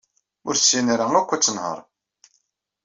[0.47, 1.77] Ur tessin ara akk ad tenheṛ.